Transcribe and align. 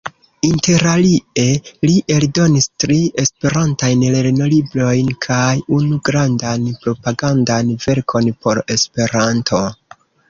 Interalie 0.47 1.41
li 1.89 1.99
eldonis 2.15 2.67
tri 2.83 2.97
esperantajn 3.23 4.05
lernolibrojn 4.15 5.11
kaj 5.27 5.53
unu 5.81 6.01
grandan 6.11 6.67
propagandan 6.87 7.71
verkon 7.85 8.33
por 8.47 8.63
Esperanto. 8.79 9.63